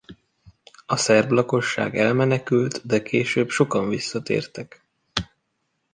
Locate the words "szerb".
0.95-1.31